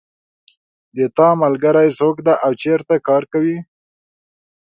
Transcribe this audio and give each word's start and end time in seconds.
د 0.95 0.99
تا 1.17 1.29
ملګری 1.41 1.89
څوک 1.99 2.15
ده 2.25 2.33
او 2.45 2.51
چېرته 2.61 2.95
کار 3.07 3.23
کوي 3.33 3.57